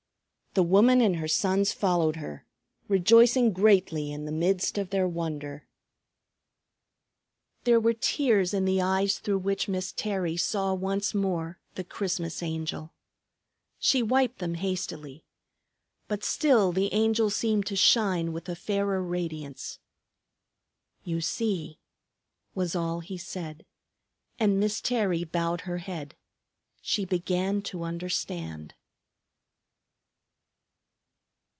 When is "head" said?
25.77-26.17